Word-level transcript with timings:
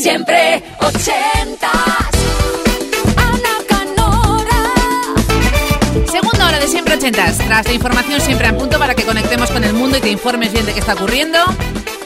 Siempre 0.00 0.62
ochentas. 0.78 1.72
Ana 3.16 3.56
Canora. 3.66 4.62
Segunda 6.08 6.46
hora 6.46 6.60
de 6.60 6.68
siempre 6.68 6.94
ochentas. 6.94 7.38
Tras 7.38 7.66
la 7.66 7.72
información 7.72 8.20
siempre 8.20 8.46
a 8.46 8.56
punto 8.56 8.78
para 8.78 8.94
que 8.94 9.02
conectemos 9.02 9.50
con 9.50 9.64
el 9.64 9.72
mundo 9.72 9.98
y 9.98 10.00
te 10.00 10.10
informes 10.10 10.52
bien 10.52 10.66
de 10.66 10.72
qué 10.72 10.78
está 10.78 10.94
ocurriendo. 10.94 11.40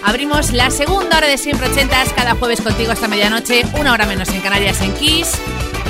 Abrimos 0.03 0.53
la 0.53 0.71
segunda 0.71 1.19
hora 1.19 1.29
de 1.29 1.37
siempre 1.37 1.69
ochentas 1.69 2.15
cada 2.15 2.35
jueves 2.35 2.63
contigo 2.63 2.93
hasta 2.93 3.09
medianoche, 3.09 3.63
una 3.79 3.93
hora 3.93 4.07
menos 4.07 4.31
en 4.31 4.41
Canarias 4.41 4.81
en 4.81 4.95
Kiss 4.95 5.39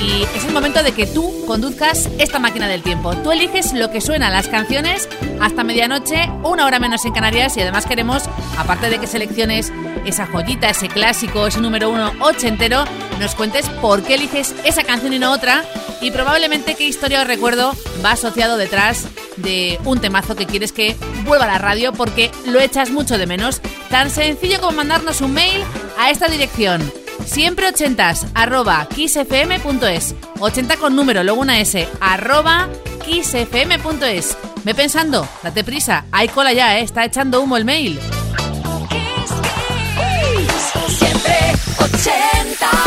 y 0.02 0.22
es 0.36 0.44
el 0.44 0.52
momento 0.52 0.82
de 0.82 0.92
que 0.92 1.06
tú 1.06 1.44
conduzcas 1.46 2.08
esta 2.18 2.38
máquina 2.38 2.66
del 2.68 2.82
tiempo. 2.82 3.14
Tú 3.16 3.30
eliges 3.30 3.72
lo 3.72 3.90
que 3.90 4.00
suenan 4.00 4.32
las 4.32 4.48
canciones 4.48 5.08
hasta 5.40 5.64
medianoche, 5.64 6.28
una 6.42 6.66
hora 6.66 6.78
menos 6.78 7.04
en 7.04 7.12
Canarias 7.12 7.56
y 7.56 7.60
además 7.60 7.86
queremos, 7.86 8.24
aparte 8.58 8.90
de 8.90 8.98
que 8.98 9.06
selecciones 9.06 9.72
esa 10.04 10.26
joyita, 10.26 10.70
ese 10.70 10.88
clásico, 10.88 11.46
ese 11.46 11.60
número 11.60 11.90
uno 11.90 12.12
ochentero, 12.20 12.84
nos 13.20 13.34
cuentes 13.34 13.68
por 13.80 14.02
qué 14.02 14.14
eliges 14.14 14.54
esa 14.64 14.82
canción 14.82 15.12
y 15.12 15.18
no 15.18 15.32
otra 15.32 15.64
y 16.00 16.10
probablemente 16.10 16.74
qué 16.74 16.84
historia 16.84 17.22
o 17.22 17.24
recuerdo 17.24 17.72
va 18.04 18.12
asociado 18.12 18.56
detrás 18.56 19.06
de 19.36 19.78
un 19.84 20.00
temazo 20.00 20.34
que 20.34 20.46
quieres 20.46 20.72
que 20.72 20.96
vuelva 21.24 21.44
a 21.44 21.48
la 21.48 21.58
radio 21.58 21.92
porque 21.92 22.30
lo 22.46 22.60
echas 22.60 22.90
mucho 22.90 23.18
de 23.18 23.26
menos. 23.26 23.60
Tan 23.88 24.10
sencillo 24.10 24.60
como 24.60 24.72
mandarnos 24.72 25.20
un 25.20 25.32
mail 25.32 25.62
a 25.98 26.10
esta 26.10 26.28
dirección 26.28 27.01
Siempre 27.24 27.68
ochentas, 27.68 28.26
arroba 28.34 28.86
kissfm.es. 28.94 30.14
80 30.38 30.76
con 30.76 30.96
número, 30.96 31.22
luego 31.22 31.40
una 31.40 31.60
S, 31.60 31.88
arroba 32.00 32.68
kissfm.es. 33.04 34.36
Ve 34.64 34.74
pensando, 34.74 35.28
date 35.42 35.64
prisa, 35.64 36.04
hay 36.12 36.28
cola 36.28 36.52
ya, 36.52 36.78
eh, 36.78 36.82
está 36.82 37.04
echando 37.04 37.40
humo 37.40 37.56
el 37.56 37.64
mail. 37.64 37.98
Siempre 40.88 41.36
80. 41.78 42.81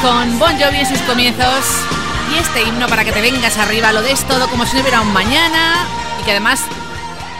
Con 0.00 0.38
Bon 0.38 0.52
Jovi 0.58 0.78
en 0.78 0.86
sus 0.86 0.98
comienzos 1.00 1.64
y 2.32 2.38
este 2.38 2.62
himno 2.62 2.86
para 2.88 3.04
que 3.04 3.12
te 3.12 3.20
vengas 3.20 3.58
arriba, 3.58 3.92
lo 3.92 4.02
des 4.02 4.22
todo 4.24 4.48
como 4.48 4.64
si 4.66 4.74
no 4.74 4.82
hubiera 4.82 5.00
un 5.00 5.12
mañana 5.12 5.86
y 6.20 6.24
que 6.24 6.30
además 6.30 6.62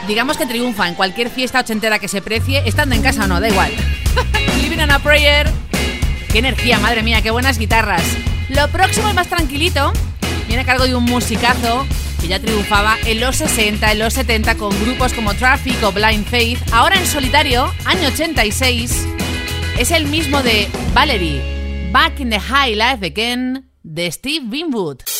digamos 0.07 0.37
que 0.37 0.45
triunfa 0.45 0.87
en 0.87 0.93
cualquier 0.93 1.29
fiesta 1.29 1.59
ochentera 1.59 1.99
que 1.99 2.07
se 2.07 2.21
precie, 2.21 2.61
estando 2.65 2.95
en 2.95 3.01
casa 3.01 3.23
o 3.23 3.27
no, 3.27 3.39
da 3.39 3.49
igual. 3.49 3.71
Living 4.61 4.79
on 4.79 4.91
a 4.91 4.99
Prayer. 4.99 5.49
Qué 6.31 6.39
energía, 6.39 6.77
madre 6.79 7.03
mía, 7.03 7.21
qué 7.21 7.31
buenas 7.31 7.57
guitarras. 7.57 8.03
Lo 8.49 8.67
próximo 8.69 9.09
es 9.09 9.15
más 9.15 9.27
tranquilito, 9.27 9.91
viene 10.47 10.61
a 10.61 10.65
cargo 10.65 10.85
de 10.85 10.95
un 10.95 11.05
musicazo 11.05 11.85
que 12.21 12.27
ya 12.27 12.39
triunfaba 12.39 12.97
en 13.05 13.21
los 13.21 13.37
60, 13.37 13.91
en 13.91 13.99
los 13.99 14.13
70 14.13 14.55
con 14.55 14.69
grupos 14.81 15.13
como 15.13 15.33
Traffic 15.33 15.81
o 15.83 15.91
Blind 15.91 16.25
Faith. 16.27 16.59
Ahora 16.71 16.97
en 16.97 17.07
solitario, 17.07 17.73
año 17.85 18.07
86, 18.09 19.07
es 19.77 19.91
el 19.91 20.05
mismo 20.07 20.43
de 20.43 20.69
Valerie. 20.93 21.54
Back 21.95 22.19
in 22.19 22.29
the 22.29 22.39
High 22.39 22.73
Life 22.73 23.03
Again 23.03 23.69
de 23.81 24.11
Steve 24.11 24.51
Winwood. 24.51 25.14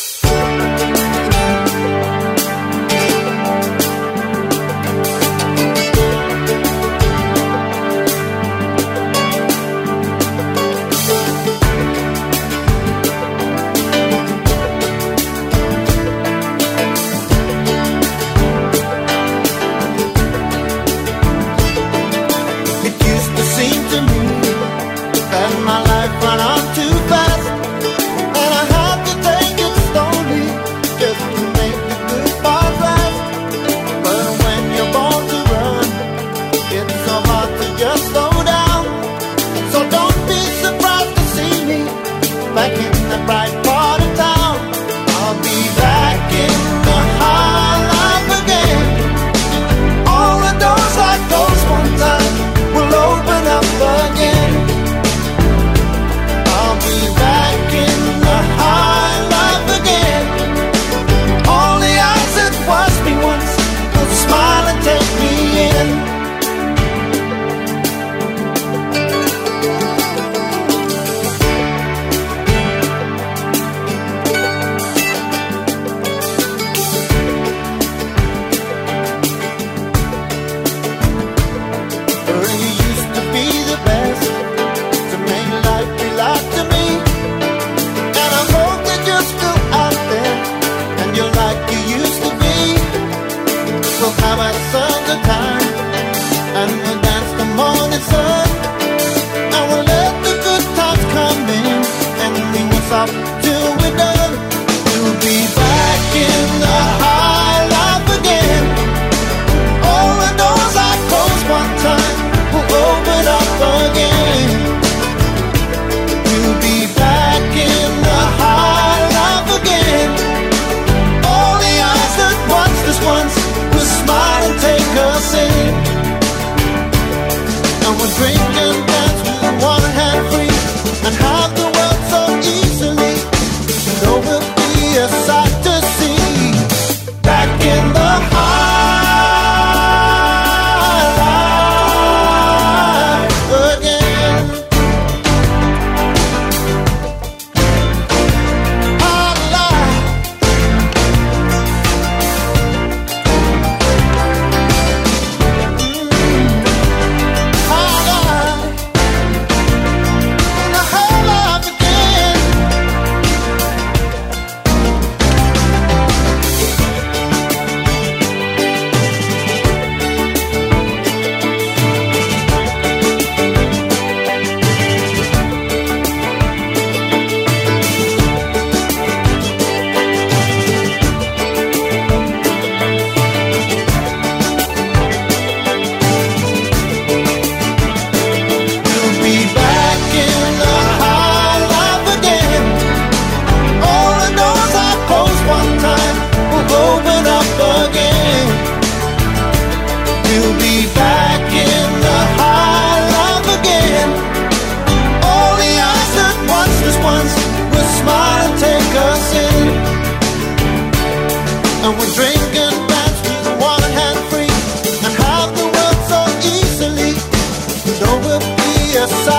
the. 219.08 219.35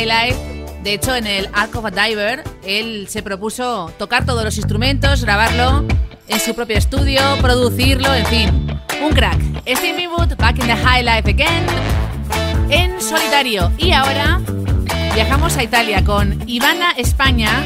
De 0.00 0.94
hecho, 0.94 1.14
en 1.14 1.26
el 1.26 1.50
Ark 1.52 1.76
of 1.76 1.84
a 1.84 1.90
Diver, 1.90 2.42
él 2.64 3.06
se 3.10 3.22
propuso 3.22 3.92
tocar 3.98 4.24
todos 4.24 4.42
los 4.42 4.56
instrumentos, 4.56 5.22
grabarlo 5.22 5.86
en 6.26 6.40
su 6.40 6.54
propio 6.54 6.78
estudio, 6.78 7.20
producirlo, 7.42 8.14
en 8.14 8.24
fin. 8.24 8.80
Un 9.02 9.12
crack. 9.12 9.38
Steve 9.66 9.98
Winwood, 9.98 10.36
Back 10.38 10.58
in 10.58 10.66
the 10.68 10.76
High 10.76 11.02
Life 11.02 11.28
Again, 11.28 11.66
en 12.70 12.98
solitario. 12.98 13.70
Y 13.76 13.92
ahora 13.92 14.40
viajamos 15.12 15.58
a 15.58 15.64
Italia 15.64 16.02
con 16.02 16.48
Ivana 16.48 16.92
España, 16.92 17.62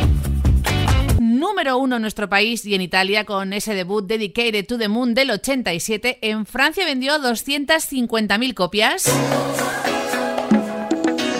número 1.20 1.78
uno 1.78 1.96
en 1.96 2.02
nuestro 2.02 2.28
país 2.28 2.66
y 2.66 2.74
en 2.74 2.80
Italia 2.80 3.24
con 3.24 3.52
ese 3.52 3.74
debut 3.74 4.04
Dedicated 4.04 4.66
to 4.66 4.76
the 4.76 4.88
Moon 4.88 5.14
del 5.14 5.30
87. 5.30 6.18
En 6.20 6.46
Francia 6.46 6.84
vendió 6.84 7.14
250.000 7.20 8.54
copias 8.54 9.08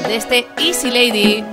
de 0.07 0.17
este 0.17 0.47
Easy 0.59 0.91
Lady 0.91 1.45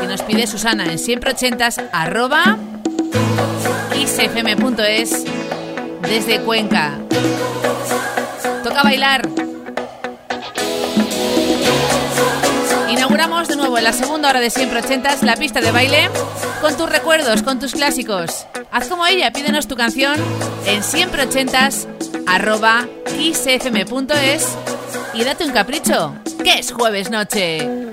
que 0.00 0.06
nos 0.06 0.22
pide 0.22 0.46
Susana 0.46 0.84
en 0.84 0.98
siempre 0.98 1.30
ochentas 1.30 1.80
arroba 1.92 2.58
isfm.es 3.98 5.24
desde 6.02 6.40
Cuenca. 6.40 6.98
Toca 8.62 8.82
bailar. 8.82 9.28
Inauguramos 12.90 13.48
de 13.48 13.56
nuevo 13.56 13.78
en 13.78 13.84
la 13.84 13.92
segunda 13.92 14.30
hora 14.30 14.40
de 14.40 14.50
siempre 14.50 14.80
ochentas 14.80 15.22
la 15.22 15.36
pista 15.36 15.60
de 15.60 15.70
baile 15.70 16.10
con 16.60 16.76
tus 16.76 16.88
recuerdos, 16.88 17.42
con 17.42 17.58
tus 17.58 17.72
clásicos. 17.72 18.46
Haz 18.70 18.88
como 18.88 19.06
ella, 19.06 19.32
pídenos 19.32 19.66
tu 19.66 19.76
canción 19.76 20.16
en 20.66 20.82
siempre 20.82 21.22
ochentas 21.24 21.88
arroba 22.26 22.86
y 25.14 25.24
date 25.24 25.44
un 25.44 25.52
capricho 25.52 26.14
es 26.58 26.72
jueves 26.72 27.10
noche. 27.10 27.89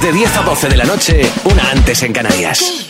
De 0.00 0.12
10 0.12 0.36
a 0.36 0.42
12 0.42 0.68
de 0.68 0.76
la 0.76 0.84
noche, 0.84 1.22
una 1.44 1.70
antes 1.70 2.02
en 2.02 2.12
Canarias. 2.12 2.83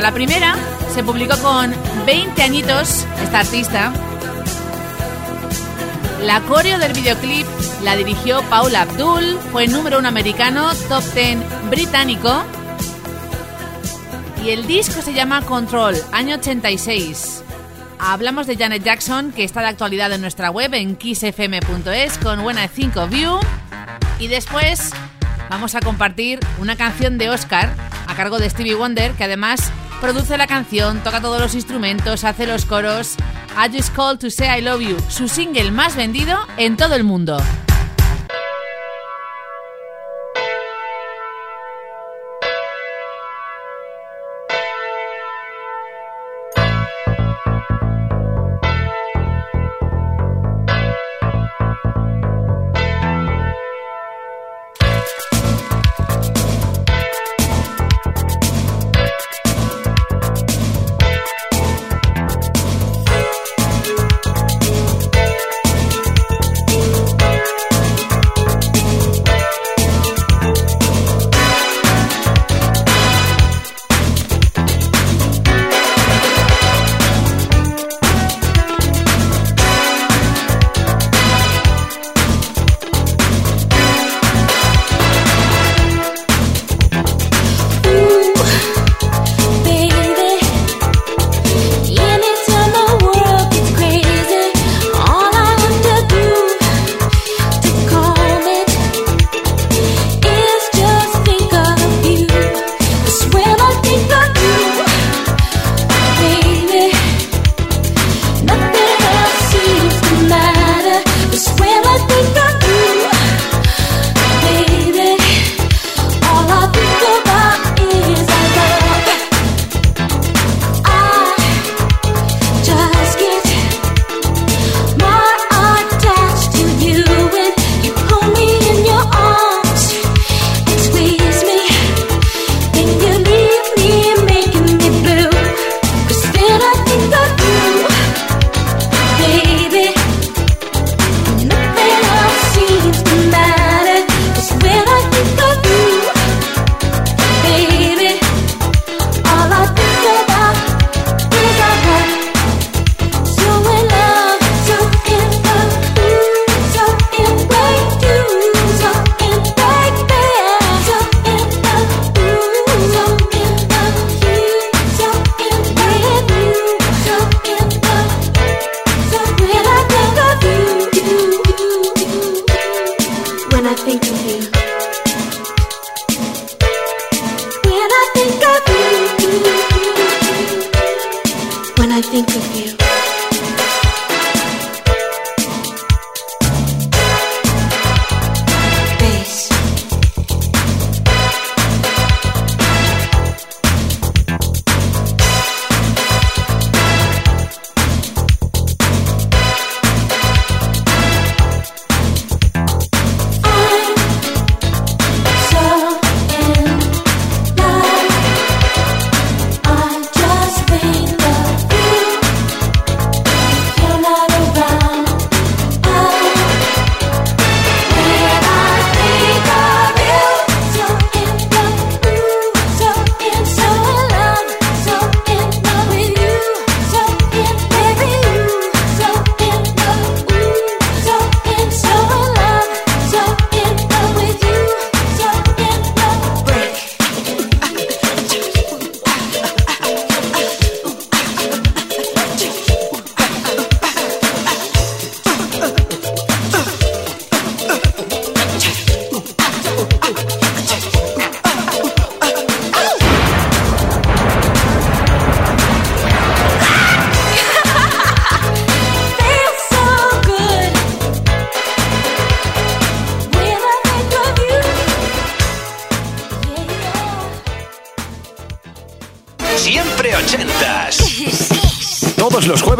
La 0.00 0.10
primera 0.10 0.56
se 0.94 1.04
publicó 1.04 1.36
con 1.42 1.72
20 2.06 2.42
añitos, 2.42 3.06
esta 3.22 3.40
artista. 3.40 3.92
La 6.22 6.40
coreo 6.40 6.78
del 6.78 6.94
videoclip 6.94 7.46
la 7.84 7.94
dirigió 7.94 8.42
Paula 8.48 8.82
Abdul, 8.82 9.38
fue 9.52 9.68
número 9.68 9.98
uno 9.98 10.08
americano, 10.08 10.72
top 10.88 11.04
10 11.14 11.38
británico. 11.70 12.42
Y 14.42 14.50
el 14.50 14.66
disco 14.66 15.02
se 15.02 15.12
llama 15.12 15.42
Control, 15.42 15.94
año 16.10 16.36
86. 16.36 17.44
Hablamos 17.98 18.46
de 18.46 18.56
Janet 18.56 18.82
Jackson, 18.82 19.30
que 19.30 19.44
está 19.44 19.60
de 19.60 19.68
actualidad 19.68 20.10
en 20.12 20.22
nuestra 20.22 20.50
web 20.50 20.72
en 20.74 20.96
kissfm.es 20.96 22.18
con 22.18 22.42
buena 22.42 22.66
5 22.66 23.06
View. 23.08 23.38
Y 24.18 24.28
después 24.28 24.90
vamos 25.50 25.74
a 25.74 25.80
compartir 25.80 26.40
una 26.58 26.76
canción 26.76 27.18
de 27.18 27.28
Oscar 27.30 27.72
a 28.06 28.14
cargo 28.14 28.38
de 28.38 28.48
Stevie 28.50 28.74
Wonder, 28.74 29.12
que 29.12 29.24
además 29.24 29.70
produce 30.02 30.36
la 30.36 30.48
canción, 30.48 31.00
toca 31.04 31.20
todos 31.20 31.40
los 31.40 31.54
instrumentos, 31.54 32.24
hace 32.24 32.44
los 32.44 32.64
coros. 32.66 33.14
I 33.56 33.70
Just 33.72 33.94
Called 33.94 34.18
to 34.18 34.30
Say 34.30 34.58
I 34.58 34.60
Love 34.60 34.80
You, 34.80 34.96
su 35.08 35.28
single 35.28 35.70
más 35.70 35.94
vendido 35.94 36.36
en 36.56 36.76
todo 36.76 36.96
el 36.96 37.04
mundo. 37.04 37.36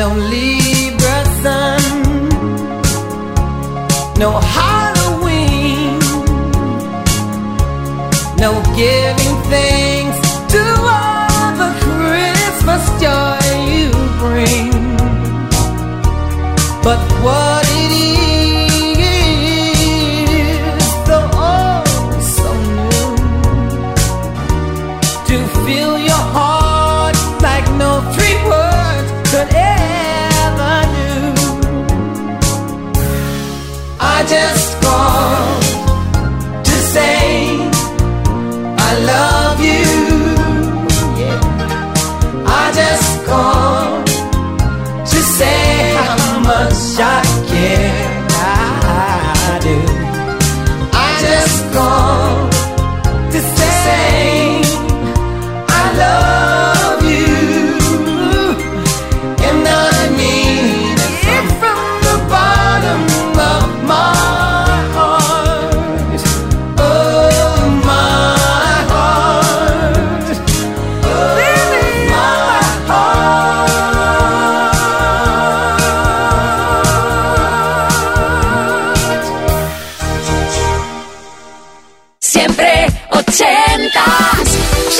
lonely 0.00 0.30
Libra 0.30 1.18
sun, 1.42 1.82
no 4.18 4.30
Halloween, 4.56 5.98
no 8.38 8.50
giving 8.80 9.36
thanks 9.52 10.20
to 10.54 10.62
all 10.96 11.50
the 11.60 11.70
Christmas 11.84 12.84
joy 13.02 13.44
you 13.74 13.90
bring. 14.22 14.72
But 16.82 17.00
what? 17.22 17.49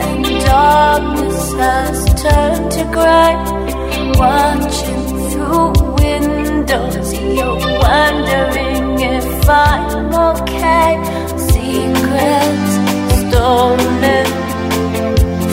And 0.00 0.24
darkness 0.44 1.52
has 1.54 1.98
turned 2.22 2.70
to 2.72 2.84
gray. 2.96 3.34
Watching 4.18 5.04
through 5.30 5.72
windows, 6.02 7.12
you're 7.36 7.58
wondering 7.86 9.00
if 9.00 9.48
I'm 9.48 10.14
okay. 10.30 10.90
Secrets 11.52 12.72
stolen 13.20 14.26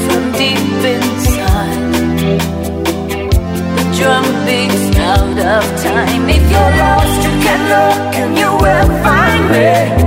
from 0.03 0.23
deep 0.41 0.83
inside. 0.93 1.93
The 3.75 3.83
drum 3.97 4.27
beats 4.45 4.97
out 4.97 5.37
of 5.55 5.63
time. 5.83 6.29
If 6.29 6.45
you're 6.51 6.73
lost, 6.83 7.17
you 7.25 7.33
can 7.45 7.61
look 7.73 8.15
and 8.21 8.37
you 8.37 8.51
will 8.63 8.89
find 9.03 9.43
me. 9.51 9.98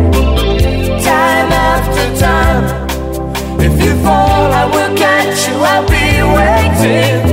Fall, 4.03 4.53
I 4.53 4.65
will 4.67 4.97
catch 4.97 5.49
you. 5.49 5.55
I'll 5.55 5.87
be 5.88 6.07
waiting. 6.35 7.32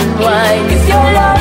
and. 0.00 0.70
If 0.70 0.88
your 0.88 0.98
love. 1.14 1.31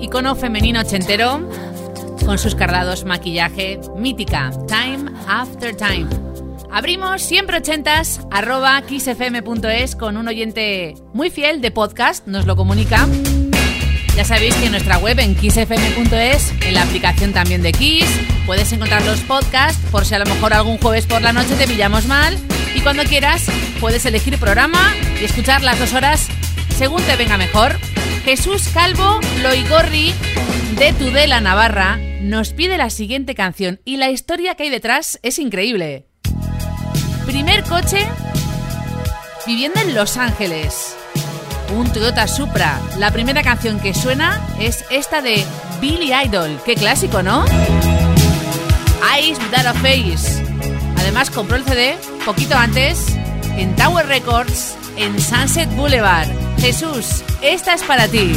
Icono 0.00 0.34
femenino 0.34 0.80
ochentero, 0.80 1.48
con 2.24 2.38
sus 2.38 2.54
cardados 2.54 3.04
maquillaje, 3.04 3.80
mítica, 3.96 4.50
Time 4.66 5.10
After 5.26 5.74
Time. 5.74 6.08
Abrimos 6.70 7.22
siempre 7.22 7.58
ochentas, 7.58 8.20
arroba 8.30 8.80
kissfm.es 8.82 9.96
con 9.96 10.16
un 10.16 10.28
oyente 10.28 10.94
muy 11.12 11.30
fiel 11.30 11.60
de 11.60 11.70
podcast, 11.70 12.26
nos 12.26 12.46
lo 12.46 12.56
comunica. 12.56 13.06
Ya 14.16 14.24
sabéis 14.24 14.54
que 14.56 14.66
en 14.66 14.72
nuestra 14.72 14.98
web 14.98 15.18
en 15.18 15.34
kissfm.es, 15.34 16.52
en 16.66 16.74
la 16.74 16.82
aplicación 16.82 17.32
también 17.32 17.62
de 17.62 17.72
Kiss, 17.72 18.08
puedes 18.46 18.72
encontrar 18.72 19.04
los 19.04 19.20
podcasts 19.20 19.80
por 19.90 20.04
si 20.04 20.14
a 20.14 20.18
lo 20.18 20.26
mejor 20.26 20.52
algún 20.52 20.78
jueves 20.78 21.06
por 21.06 21.22
la 21.22 21.32
noche 21.32 21.56
te 21.56 21.66
pillamos 21.66 22.06
mal. 22.06 22.38
Y 22.74 22.80
cuando 22.80 23.04
quieras, 23.04 23.46
puedes 23.80 24.04
elegir 24.06 24.38
programa 24.38 24.94
y 25.20 25.24
escuchar 25.24 25.62
las 25.62 25.78
dos 25.78 25.92
horas 25.94 26.28
según 26.76 27.02
te 27.02 27.16
venga 27.16 27.36
mejor. 27.38 27.76
Jesús 28.24 28.68
Calvo 28.72 29.20
Loigorri 29.42 30.14
de 30.78 30.94
Tudela, 30.94 31.42
Navarra, 31.42 31.98
nos 32.22 32.54
pide 32.54 32.78
la 32.78 32.88
siguiente 32.88 33.34
canción 33.34 33.80
y 33.84 33.98
la 33.98 34.10
historia 34.10 34.54
que 34.54 34.62
hay 34.62 34.70
detrás 34.70 35.20
es 35.22 35.38
increíble. 35.38 36.06
Primer 37.26 37.62
coche 37.64 38.08
viviendo 39.46 39.78
en 39.80 39.94
Los 39.94 40.16
Ángeles. 40.16 40.96
Un 41.76 41.92
Toyota 41.92 42.26
Supra. 42.26 42.80
La 42.98 43.10
primera 43.10 43.42
canción 43.42 43.78
que 43.78 43.92
suena 43.92 44.40
es 44.58 44.86
esta 44.90 45.20
de 45.20 45.44
Billy 45.82 46.12
Idol. 46.14 46.58
Qué 46.64 46.76
clásico, 46.76 47.22
¿no? 47.22 47.44
Eyes 49.14 49.38
Without 49.38 49.66
a 49.66 49.74
Face. 49.74 50.42
Además 50.96 51.28
compró 51.28 51.56
el 51.56 51.64
CD 51.64 51.96
poquito 52.24 52.56
antes 52.56 53.16
en 53.58 53.76
Tower 53.76 54.06
Records 54.06 54.76
en 54.96 55.20
Sunset 55.20 55.68
Boulevard. 55.76 56.43
Jesús, 56.64 57.22
esta 57.42 57.74
es 57.74 57.82
para 57.82 58.08
ti. 58.08 58.32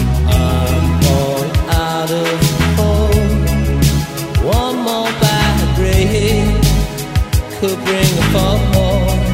bring 7.88 8.18
a. 8.36 9.27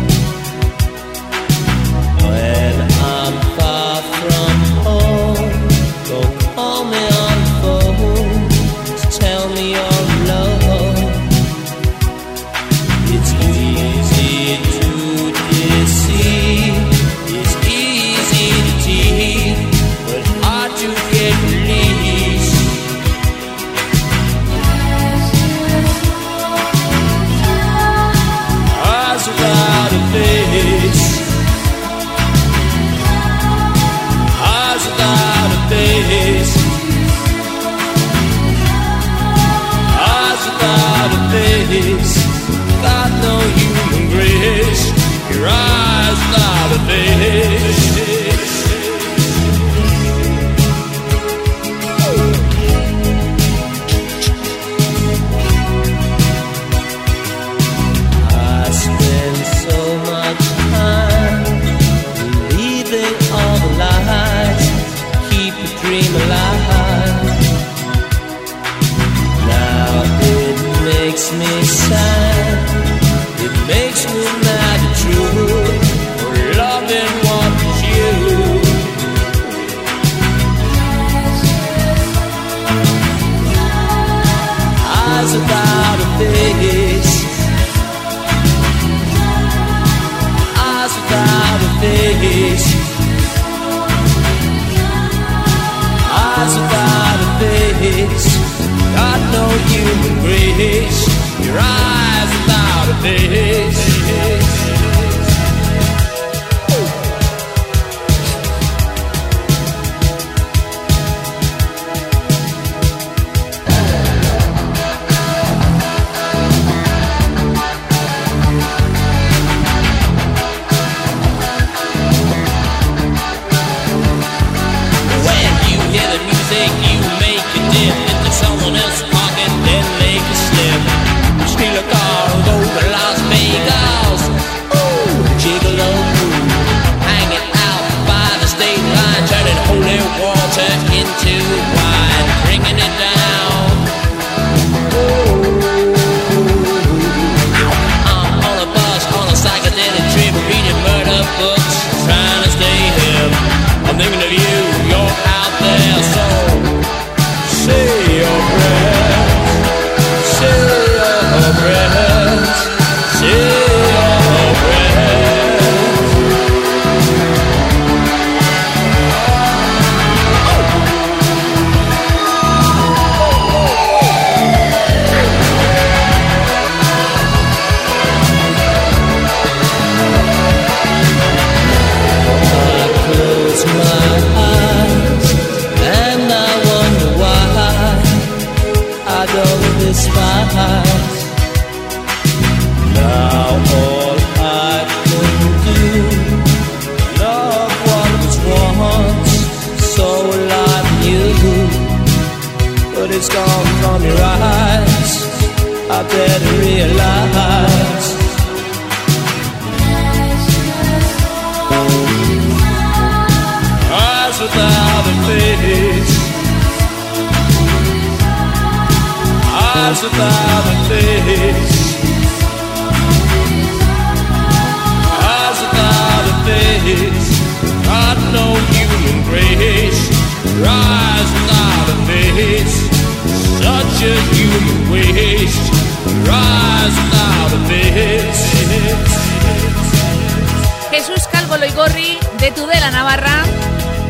Loigorri, 241.63 242.17
de 242.41 242.51
Tudela, 242.51 242.91
Navarra, 242.91 243.45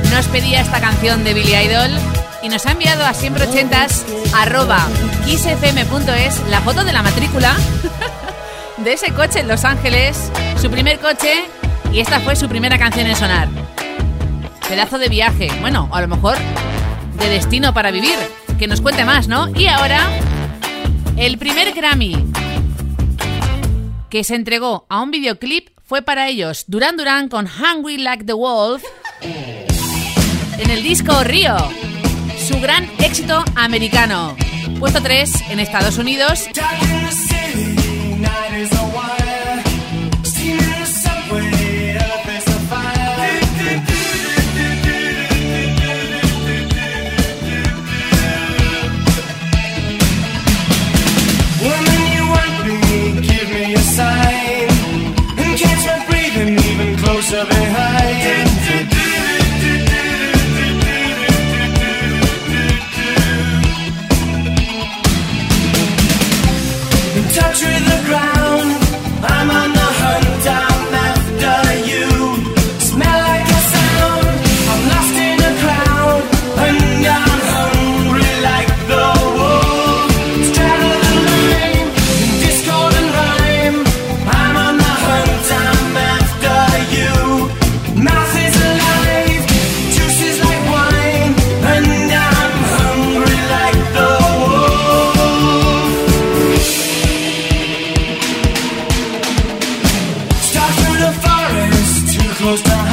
nos 0.09 0.27
pedía 0.29 0.61
esta 0.61 0.81
canción 0.81 1.23
de 1.23 1.35
Billy 1.35 1.53
Idol 1.53 1.91
y 2.41 2.49
nos 2.49 2.65
ha 2.65 2.71
enviado 2.71 3.05
a 3.05 3.13
siempre 3.13 3.43
ochentas 3.43 4.07
arroba 4.33 4.87
kissfm.es 5.23 6.49
la 6.49 6.61
foto 6.61 6.83
de 6.83 6.91
la 6.91 7.03
matrícula 7.03 7.55
de 8.77 8.93
ese 8.93 9.13
coche 9.13 9.41
en 9.41 9.47
Los 9.47 9.65
Ángeles, 9.65 10.31
su 10.59 10.71
primer 10.71 10.97
coche 10.97 11.45
y 11.91 11.99
esta 11.99 12.19
fue 12.21 12.35
su 12.35 12.49
primera 12.49 12.79
canción 12.79 13.05
en 13.05 13.15
sonar. 13.15 13.47
Pedazo 14.67 14.97
de 14.97 15.09
viaje, 15.09 15.51
bueno, 15.61 15.87
a 15.91 16.01
lo 16.01 16.07
mejor 16.07 16.37
de 17.19 17.29
destino 17.29 17.71
para 17.71 17.91
vivir, 17.91 18.17
que 18.57 18.65
nos 18.65 18.81
cuente 18.81 19.05
más, 19.05 19.27
¿no? 19.27 19.47
Y 19.55 19.67
ahora, 19.67 20.09
el 21.17 21.37
primer 21.37 21.71
Grammy 21.73 22.15
que 24.09 24.23
se 24.23 24.33
entregó 24.33 24.87
a 24.89 25.03
un 25.03 25.11
videoclip 25.11 25.72
fue 25.93 26.01
para 26.01 26.27
ellos 26.27 26.63
Duran 26.65 26.97
Duran 26.97 27.29
con 27.29 27.45
Hungry 27.45 27.99
Like 27.99 28.23
the 28.23 28.33
Wolf 28.33 28.81
en 29.21 30.69
el 30.71 30.81
disco 30.81 31.23
Río, 31.23 31.55
su 32.47 32.59
gran 32.59 32.89
éxito 32.97 33.45
americano. 33.55 34.35
Puesto 34.79 35.03
3 35.03 35.51
en 35.51 35.59
Estados 35.59 35.99
Unidos 35.99 36.49
abejas. 57.43 57.92
Close 102.43 102.61
to 102.61 102.92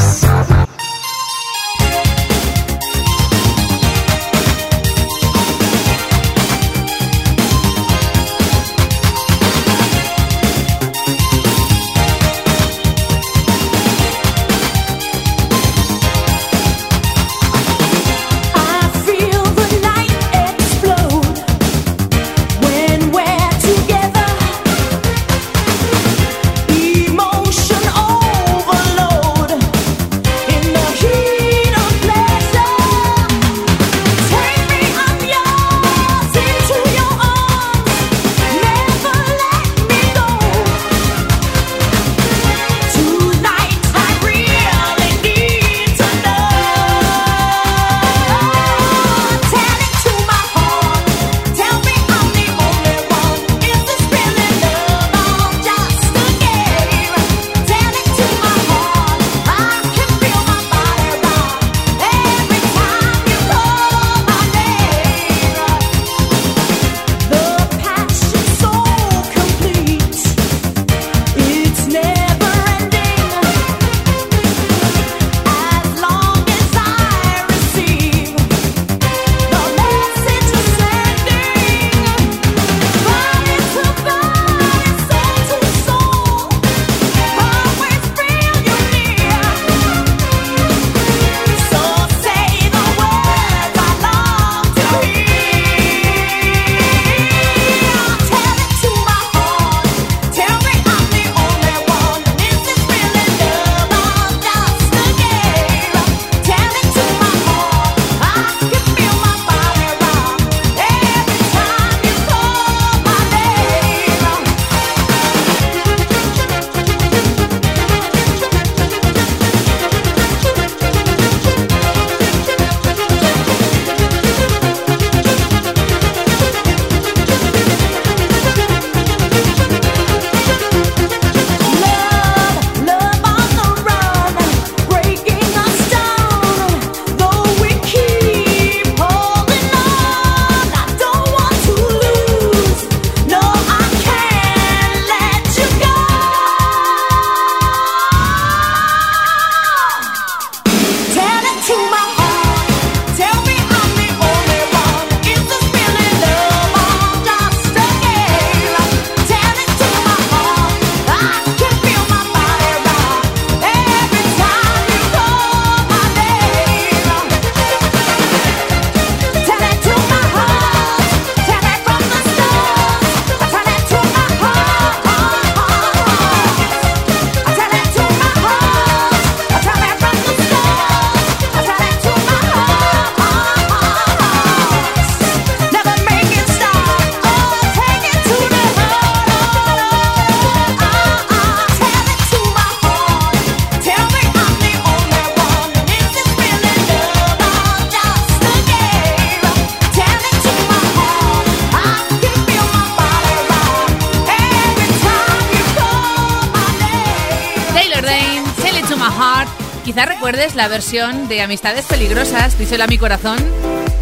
es 210.51 210.55
la 210.57 210.67
versión 210.67 211.29
de 211.29 211.41
Amistades 211.41 211.85
Peligrosas, 211.85 212.57
díselo 212.57 212.83
a 212.83 212.87
mi 212.87 212.97
corazón, 212.97 213.37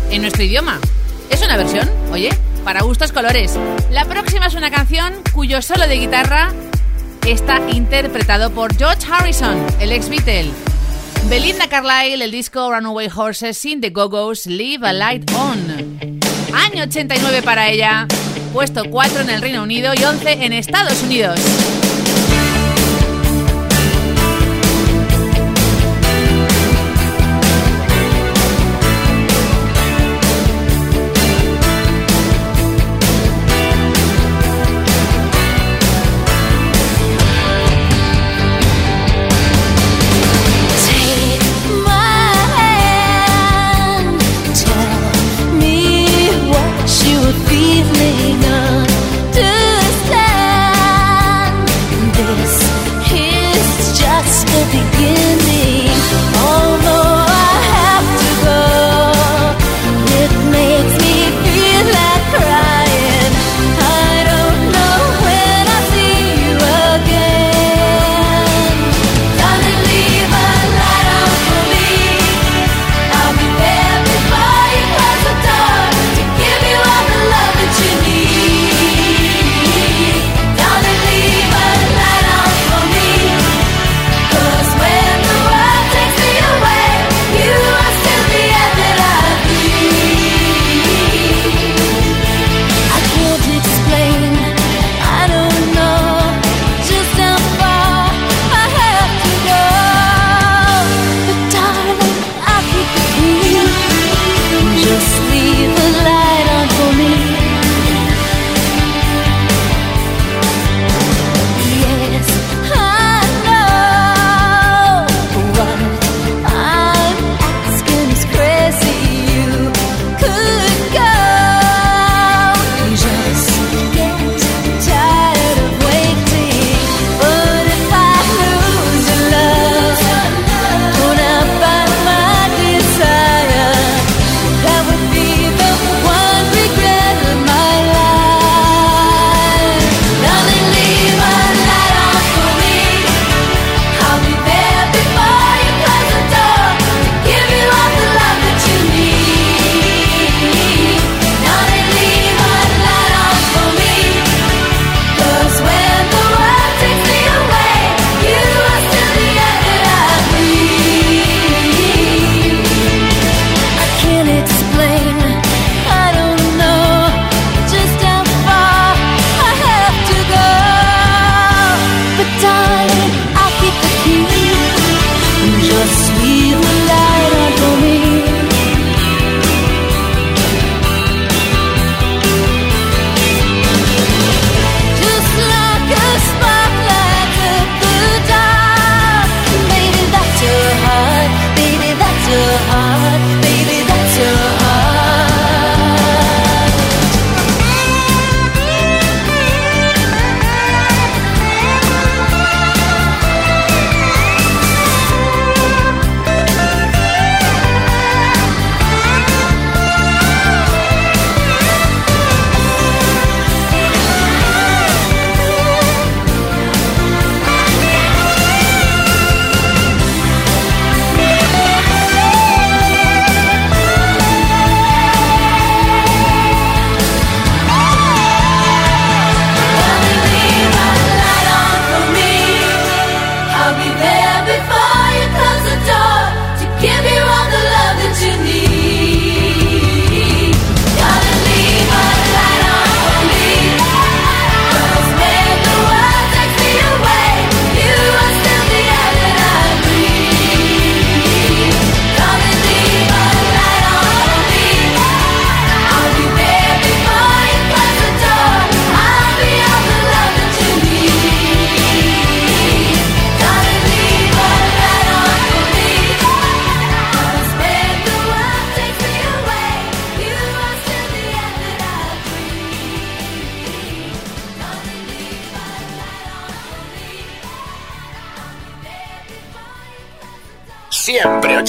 en 0.10 0.22
nuestro 0.22 0.43
idioma. 0.43 0.80
Es 1.30 1.43
una 1.43 1.58
versión, 1.58 1.88
oye, 2.12 2.30
para 2.64 2.82
gustos 2.82 3.12
colores. 3.12 3.56
La 3.91 4.06
próxima 4.06 4.47
es 4.47 4.56
una 4.56 4.72
canción 4.72 5.14
cuyo 5.32 5.62
solo 5.62 5.88
de 5.88 5.97
guitarra 5.97 6.52
está 7.28 7.60
interpretado 7.70 8.50
por 8.52 8.76
George 8.76 9.06
Harrison, 9.12 9.64
el 9.80 9.91
ex 9.91 10.10
Beatle. 10.10 10.52
Belinda 11.30 11.68
Carlisle, 11.68 12.26
el 12.26 12.32
disco 12.32 12.72
Runaway 12.72 13.10
Horses 13.14 13.56
sin 13.56 13.80
The 13.80 13.91
Go-Go's 13.91 14.47
Leave 14.47 14.88
a 14.88 14.93
Light 14.93 15.30
On. 15.32 16.00
Año 16.54 16.84
89 16.84 17.43
para 17.43 17.70
ella, 17.70 18.08
puesto 18.54 18.86
4 18.89 19.22
en 19.22 19.30
el 19.30 19.41
Reino 19.41 19.62
Unido 19.62 19.93
y 19.93 20.04
11 20.04 20.45
en 20.45 20.54
Estados 20.54 21.04
Unidos. 21.04 21.39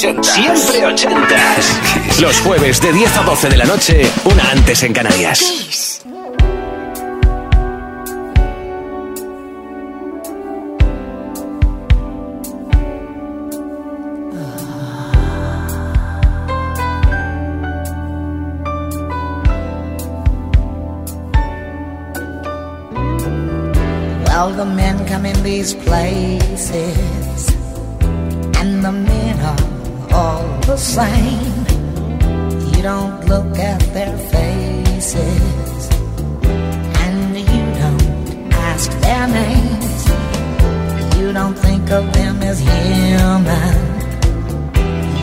80. 0.00 0.22
Siempre 0.22 0.86
80. 0.86 1.26
Los 2.20 2.40
jueves 2.40 2.80
de 2.80 2.90
10 2.90 3.16
a 3.18 3.22
12 3.22 3.48
de 3.50 3.56
la 3.58 3.66
noche, 3.66 4.10
una 4.24 4.50
antes 4.50 4.82
en 4.82 4.94
Canarias. 4.94 6.00
Same. 31.00 31.64
You 32.72 32.82
don't 32.82 33.16
look 33.32 33.52
at 33.58 33.80
their 33.96 34.16
faces, 34.32 35.82
and 37.04 37.36
you 37.52 37.64
don't 37.80 38.52
ask 38.70 38.88
their 39.04 39.26
names. 39.40 40.00
You 41.18 41.32
don't 41.32 41.58
think 41.66 41.90
of 41.98 42.04
them 42.12 42.36
as 42.50 42.58
human. 42.70 43.76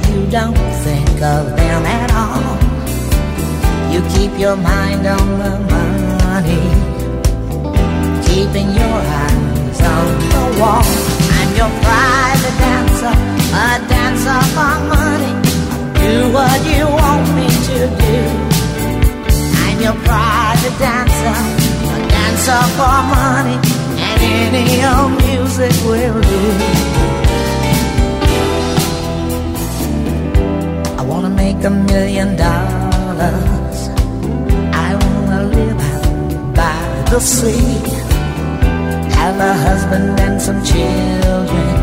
You 0.10 0.22
don't 0.38 0.62
think 0.86 1.16
of 1.36 1.44
them 1.60 1.82
at 2.00 2.10
all. 2.22 2.56
You 3.94 4.00
keep 4.16 4.34
your 4.40 4.58
mind 4.58 5.04
on 5.06 5.28
the 5.44 5.54
money 5.74 6.66
keeping 8.28 8.70
your 8.82 9.00
eyes 9.24 9.80
on 9.96 10.08
the 10.34 10.44
wall. 10.60 10.88
I'm 11.38 11.50
your 11.60 11.72
private 11.86 12.58
dancer, 12.64 13.16
a 13.64 13.68
dancer 13.92 14.40
for 14.54 14.76
money. 14.94 15.47
Do 16.08 16.32
what 16.32 16.60
you 16.72 16.86
want 17.00 17.26
me 17.38 17.48
to 17.70 17.80
do. 18.04 18.18
I'm 19.64 19.78
your 19.86 19.98
private 20.10 20.78
dancer, 20.86 21.40
a 21.96 22.00
dancer 22.14 22.64
for 22.78 22.98
money, 23.16 23.58
and 24.24 24.56
any 24.62 24.80
old 24.94 25.14
music 25.26 25.74
will 25.88 26.22
do. 26.34 26.44
I 31.00 31.04
wanna 31.12 31.30
make 31.44 31.62
a 31.72 31.74
million 31.92 32.30
dollars. 32.38 33.80
I 34.88 34.90
wanna 35.04 35.42
live 35.56 35.80
by 36.56 36.80
the 37.12 37.20
sea 37.20 37.98
have 39.20 39.40
a 39.40 39.54
husband 39.68 40.20
and 40.26 40.42
some 40.42 40.64
children. 40.64 41.74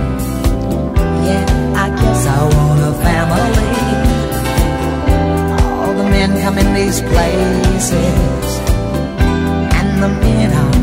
Yeah, 1.27 1.83
I 1.85 1.87
guess 2.01 2.27
I 2.27 2.41
want 2.55 2.81
a 2.91 2.93
family. 3.03 3.24
All 6.25 6.31
men 6.31 6.43
come 6.43 6.57
in 6.57 6.73
these 6.73 7.01
places, 7.03 7.93
and 9.77 10.03
the 10.03 10.09
men 10.09 10.51
are 10.63 10.77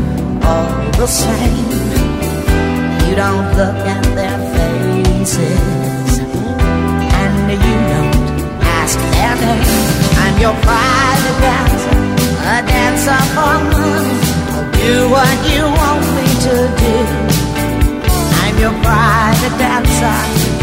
all 0.46 0.90
the 0.92 1.06
same. 1.08 1.66
You 3.08 3.16
don't 3.16 3.48
look 3.58 3.74
at 3.94 4.04
their 4.14 4.38
faces, 4.54 6.18
and 7.22 7.50
you 7.50 7.76
don't 7.90 8.14
ask 8.78 8.96
their 9.14 9.34
name. 9.42 9.66
I'm 10.22 10.36
your 10.38 10.54
private 10.62 11.38
dancer, 11.42 11.98
a 12.46 12.62
dancer 12.62 13.22
for 13.34 13.56
money. 13.74 14.18
Do 14.78 14.94
what 15.10 15.36
you 15.50 15.62
want 15.66 16.02
me 16.18 16.28
to 16.46 16.54
do. 16.82 16.96
I'm 18.42 18.56
your 18.62 18.76
private 18.86 19.56
dancer, 19.58 20.18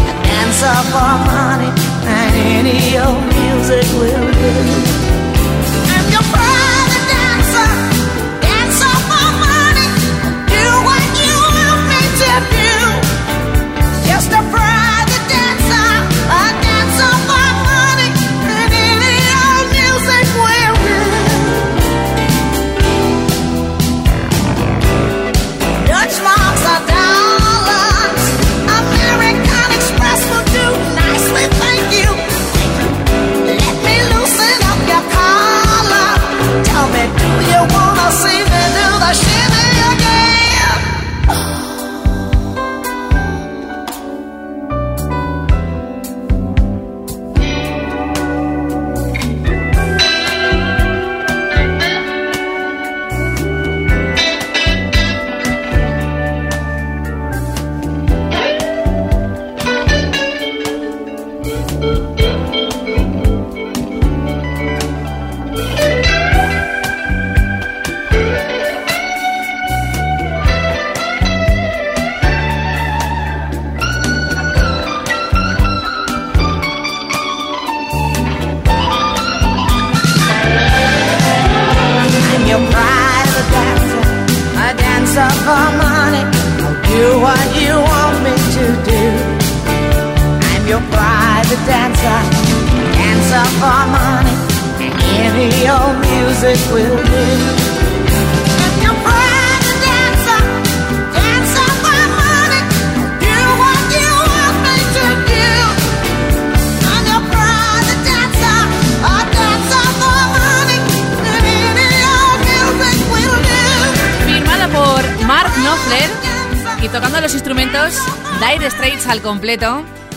a 0.08 0.12
dancer 0.24 0.76
for 0.92 1.12
money, 1.28 1.70
and 2.02 2.66
any 2.66 2.98
old 2.98 3.24
music 3.34 3.86
will 3.98 4.32
do. 4.32 4.99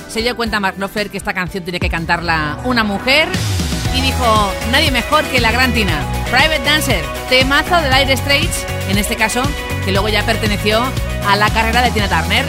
Se 0.10 0.22
dio 0.22 0.36
cuenta 0.36 0.60
Mark 0.60 0.76
Knopfler 0.76 1.10
que 1.10 1.18
esta 1.18 1.34
canción 1.34 1.64
tiene 1.64 1.80
que 1.80 1.90
cantarla 1.90 2.60
una 2.66 2.84
mujer 2.84 3.30
y 3.96 4.02
dijo, 4.02 4.52
nadie 4.70 4.92
mejor 4.92 5.24
que 5.26 5.40
la 5.40 5.52
gran 5.52 5.74
Tina. 5.74 5.98
Private 6.26 6.64
Dancer, 6.66 7.06
temazo 7.30 7.78
de 7.78 7.90
Dire 7.90 8.18
Straits, 8.18 8.66
en 8.90 8.98
este 8.98 9.16
caso, 9.16 9.42
que 9.86 9.94
luego 9.94 10.10
ya 10.10 10.26
perteneció 10.26 10.84
a 11.26 11.36
la 11.38 11.50
carrera 11.52 11.82
de 11.82 11.92
Tina 11.92 12.10
Turner. 12.10 12.46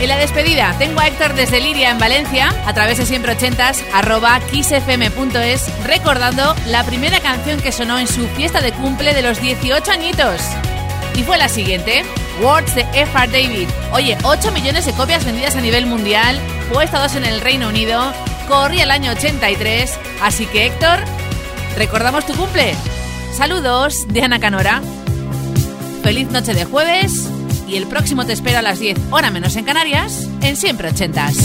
En 0.00 0.08
la 0.08 0.16
despedida, 0.16 0.74
tengo 0.78 1.00
a 1.00 1.06
Héctor 1.06 1.34
desde 1.34 1.60
Liria 1.60 1.90
en 1.90 1.98
Valencia, 1.98 2.48
a 2.64 2.72
través 2.72 2.96
de 2.96 3.04
siempre 3.04 3.32
ochentas, 3.32 3.84
arroba 3.92 4.40
kissfm.es, 4.50 5.84
recordando 5.84 6.56
la 6.66 6.82
primera 6.84 7.20
canción 7.20 7.60
que 7.60 7.72
sonó 7.72 7.98
en 7.98 8.06
su 8.06 8.26
fiesta 8.28 8.62
de 8.62 8.72
cumple 8.72 9.12
de 9.12 9.22
los 9.22 9.40
18 9.40 9.92
añitos. 9.92 10.40
Y 11.14 11.24
fue 11.24 11.36
la 11.36 11.48
siguiente, 11.48 12.04
Words 12.40 12.74
de 12.74 12.82
F.R. 12.94 13.28
David. 13.30 13.68
Oye, 13.92 14.16
8 14.22 14.52
millones 14.52 14.86
de 14.86 14.92
copias 14.92 15.24
vendidas 15.24 15.56
a 15.56 15.60
nivel 15.60 15.86
mundial, 15.86 16.38
puestos 16.72 17.14
en 17.14 17.24
el 17.24 17.40
Reino 17.40 17.68
Unido, 17.68 18.12
corría 18.48 18.84
el 18.84 18.90
año 18.90 19.12
83, 19.12 19.98
así 20.22 20.46
que 20.46 20.66
Héctor, 20.66 21.00
recordamos 21.76 22.26
tu 22.26 22.34
cumple. 22.34 22.74
Saludos 23.36 24.06
de 24.08 24.22
Ana 24.22 24.40
Canora. 24.40 24.82
Feliz 26.02 26.28
noche 26.30 26.54
de 26.54 26.64
jueves 26.64 27.28
y 27.68 27.76
el 27.76 27.86
próximo 27.86 28.24
te 28.24 28.32
espero 28.32 28.58
a 28.58 28.62
las 28.62 28.78
10, 28.78 28.98
hora 29.10 29.30
menos 29.30 29.56
en 29.56 29.64
Canarias, 29.64 30.26
en 30.40 30.56
Siempre 30.56 30.88
Ochentas. 30.88 31.36